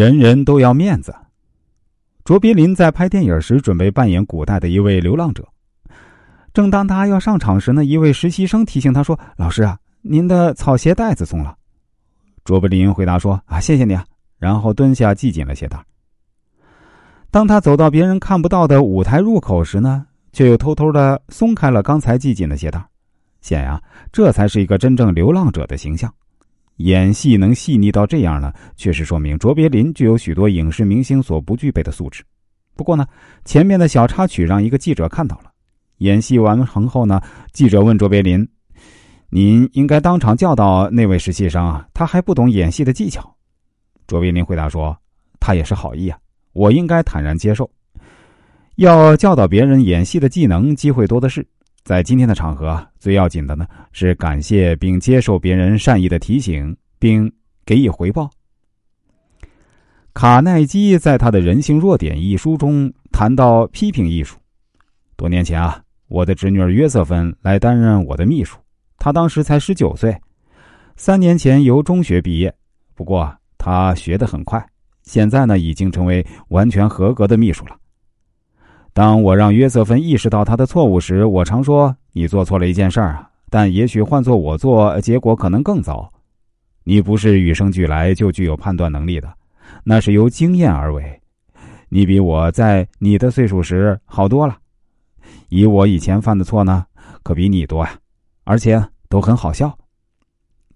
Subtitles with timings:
[0.00, 1.14] 人人都要面子。
[2.24, 5.46] 卓别林在拍电影时准备扮演古代的一位流浪者，
[6.54, 11.54] 正当他要上场时呢，一位实习生提醒他说：“老师啊，您的草鞋带子松了。”
[12.46, 14.02] 卓别林回答说：“啊，谢谢你啊。”
[14.40, 15.78] 然后蹲下系紧了鞋带。
[17.30, 22.82] 当他走到别人看不到的舞台入口时呢，却又偷偷的松开了刚才系紧的鞋带。
[23.42, 23.78] 显然，
[24.10, 26.10] 这才是一个真正流浪者的形象。
[26.80, 32.24] 演戏能细腻到这样呢，确实说明卓别林具有许多影视明星所不具备的素质。
[32.74, 33.06] 不过呢，
[33.44, 35.50] 前面的小插曲让一个记者看到了。
[35.98, 37.20] 演戏完成后呢，
[37.52, 38.48] 记者问卓别林
[39.28, 43.36] ：“您应该当场教导那位实习生啊，他还不懂演戏的技巧。”
[44.08, 44.96] 卓别林回答说
[45.38, 46.18] ：“他也是好意啊，
[46.54, 47.70] 我应该坦然接受。
[48.76, 51.46] 要教导别人演戏的技能，机会多的是。”
[51.82, 57.30] 在今天的场合，最要紧的呢是感谢并接受别人善意的提醒，并
[57.64, 58.30] 给予回报。
[60.12, 64.36] 卡耐基在他的《人性弱点》一书中谈到批评艺术。
[65.16, 68.58] 多年前啊，我的侄女约瑟芬来担任我的秘书，
[68.98, 70.16] 她当时才十九岁，
[70.96, 72.54] 三年前由中学毕业，
[72.94, 74.64] 不过她学得很快，
[75.02, 77.76] 现在呢已经成为完全合格的秘书了。
[78.92, 86.12] 当我让约瑟芬意识到他的错误时，我常说：“你做错了一件事儿啊，但也许换做我做，结果可能更糟。
[86.82, 89.32] 你不是与生俱来就具有判断能力的，
[89.84, 91.20] 那是由经验而为。
[91.88, 94.56] 你比我在你的岁数时好多了。
[95.48, 96.84] 以我以前犯的错呢，
[97.22, 97.92] 可比你多呀，
[98.44, 99.76] 而且都很好笑。”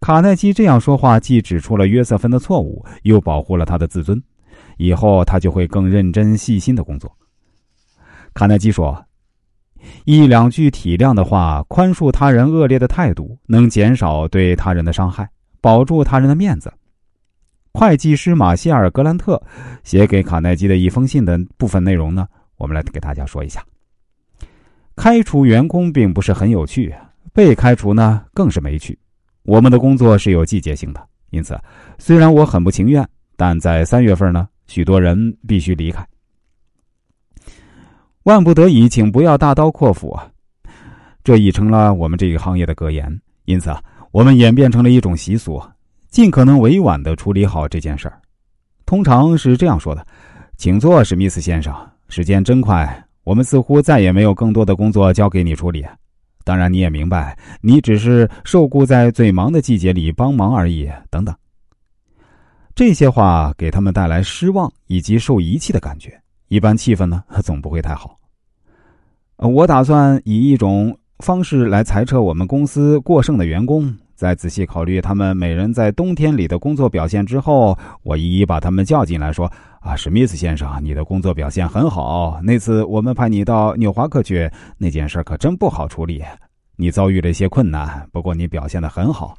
[0.00, 4.22] 卡耐基这样说话，既指出了约瑟芬的错误，又保护了他的自尊。
[4.76, 7.10] 以后他就会更认真细心的工作。
[8.34, 9.04] 卡耐基说
[10.04, 15.28] ：“一两句体谅的话，宽恕他人恶劣的态度，能减少对他人的伤害，
[15.60, 16.72] 保住他人的面子。”
[17.74, 19.42] 会计师马歇尔·格兰特
[19.82, 23.64] 写给卡耐基的一封信的部分内容呢，我们来给大家说一下。
[24.94, 26.94] 开除员工并不是很有趣，
[27.32, 28.98] 被开除呢更是没趣。
[29.44, 31.58] 我们的工作是有季节性的，因此，
[31.98, 36.06] 虽然我很不情愿，但在三月份呢，许多人必须离开。
[38.24, 40.28] 万不得已，请不要大刀阔斧啊！
[41.24, 43.20] 这已成了我们这个行业的格言。
[43.46, 45.60] 因此啊，我们演变成了一种习俗，
[46.08, 48.20] 尽可能委婉的处理好这件事儿。
[48.86, 50.06] 通常是这样说的
[50.56, 51.74] ：“请坐，史密斯先生。
[52.08, 55.84] 时间真快，我们似乎再也没有更多的工作交给你处理。
[56.44, 61.34] 当然，你也明白，你只是受雇在最忙的季节里帮忙而已。”等等，
[62.76, 66.21] 这些话给他们带来失望以及受遗弃的感觉。
[66.52, 68.18] 一般气氛呢， 总不会太好。
[69.38, 82.38] 我打算以一种方式来裁撤我们公司过剩的员工，在仔细考虑他们每人在冬天里的工作表现之后，我一一把他们叫进来，说：“啊，史密斯先生，你的工作表现很好。
[82.42, 84.46] 那次我们派你到纽华克去，
[84.76, 86.22] 那件事可真不好处理。
[86.76, 89.34] 你遭遇了一些困难，不过你表现的很好。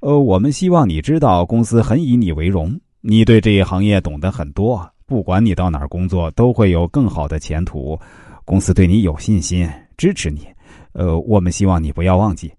[0.00, 7.98] 呃，我们希望你知道，公司很以你为荣，你对这一行业懂得很多。”不管你到哪儿工作，都会有更好的前途。
[8.44, 10.46] 公司对你有信心，支持你。
[10.92, 12.52] 呃，我们希望你不要忘记。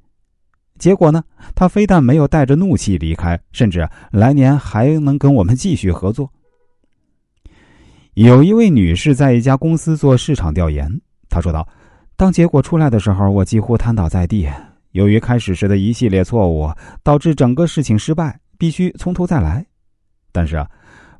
[0.77, 1.23] 结果呢？
[1.55, 6.29] 他非但没有带着怒气离开，甚至来年还能跟我们继续合作。
[8.13, 10.89] 有一位女士在一家公司做市场调研，
[11.29, 11.67] 她说道
[12.17, 14.47] ：“当结果出来的时候，我几乎瘫倒在地。
[14.91, 16.69] 由于开始时的一系列错误，
[17.03, 19.65] 导致整个事情失败，必须从头再来。
[20.31, 20.69] 但是啊。”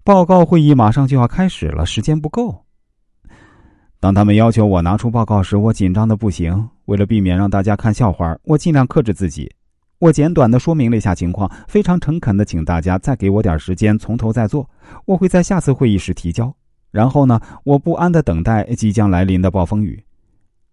[0.05, 2.63] 报告会议马上就要开始了，时间不够。
[3.99, 6.69] 当他们要求我拿出报告时，我紧张的不行。
[6.85, 9.51] 为了避免让大家看笑话，我尽量克制自己。
[9.97, 14.69] 我简短的说明了一下情况，非常诚恳的请大家再给我点时间，从头再做。
[15.05, 16.53] 我会在下次会议时提交。
[16.91, 19.99] 然后呢，我不安的等待即将来临的暴风雨。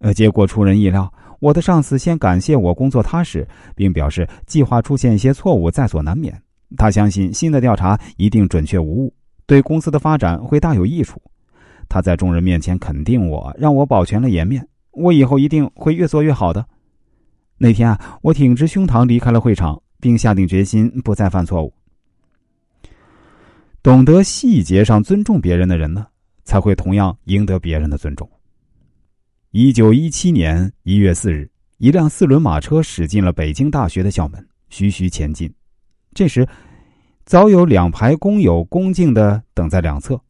[0.01, 1.11] 呃，结果出人意料，
[1.41, 6.39] 我的上司先感谢我工作踏实，并表示计划出现一些错误在所难免。
[6.77, 9.15] 他相信新的调查一定准确无误。
[9.47, 11.21] 对公司的发展会大有益处，
[11.89, 14.67] 他在众人面前肯定我，让我保全了颜面。
[14.93, 16.65] 我以后一定会越做越好的。
[17.59, 21.73] 那天啊，我挺直胸膛离开了会场，并下定决心不再犯错误。
[23.83, 26.07] 懂得细节上尊重别人的人呢，
[26.45, 28.29] 才会同样赢得别人的尊重。
[29.51, 35.53] 一九一七年一月四日，一辆四轮马车驶进了北京大学的校门，徐徐前进。
[36.15, 36.47] 这时。
[37.25, 40.21] 早有两排工友恭敬的等在两侧，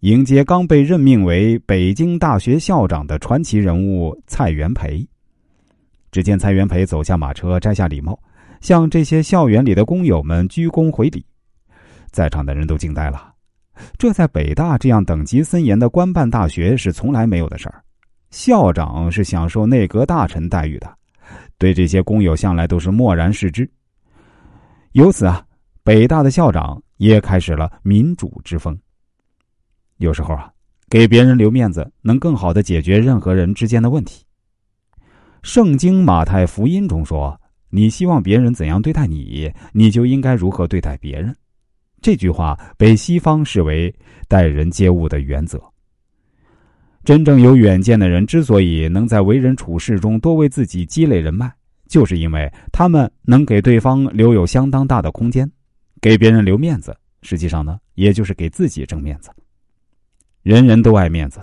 [0.00, 5.06] 迎接刚被任命为北京大学校长的传奇人物蔡元培。
[6.10, 8.18] 只见蔡元培走下马车，摘下礼帽，
[8.60, 11.24] 向这些校园里的工友们鞠躬回礼。
[12.10, 13.32] 在场的人都惊呆了。
[13.96, 17.82] 这在北大这样等级森严的官办大学是从来没有的事儿。
[18.30, 20.92] 校长是享受内阁大臣待遇的，
[21.58, 23.70] 对这些工友向来都是漠然视之。
[24.92, 25.44] 由此啊，
[25.90, 28.78] 北大的校长也开始了民主之风。
[29.96, 30.48] 有时候啊，
[30.88, 34.24] 给别人留面子，能更好的解决任何人之间的问题。
[35.42, 37.36] 圣经马太福音中说
[37.70, 41.36] ：“你希望别人怎样对待你，你就应该如何对待别人。”
[42.00, 43.92] 这句话被西方视为
[44.28, 45.60] 待人接物的原则。
[47.02, 51.52] 真正有远见的人之所以能在为人处事中多为自己积累人脉，
[51.88, 55.50] 就是因为他们能给对方留有相当大的空间，
[56.00, 56.96] 给别人留面子。
[57.22, 59.30] 实际上呢，也就是给自己挣面子。
[60.42, 61.40] 人人都爱面子，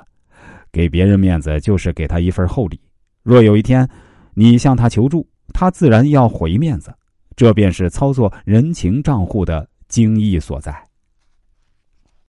[0.72, 2.82] 给别人面子就是给他一份厚礼。
[3.22, 3.88] 若有一天
[4.34, 6.92] 你向他求助，他自然要回面子，
[7.36, 10.87] 这便是操作人情账户的精义所在。